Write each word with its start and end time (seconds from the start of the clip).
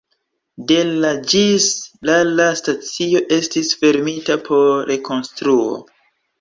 De 0.69 0.77
la 1.03 1.11
ĝis 1.33 1.67
la 2.11 2.15
la 2.41 2.49
stacio 2.63 3.23
estis 3.39 3.71
fermita 3.85 4.41
por 4.51 4.69
rekonstruo. 4.93 5.81